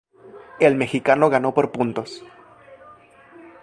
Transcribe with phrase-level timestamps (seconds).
[0.59, 2.23] El mexicano ganó por puntos.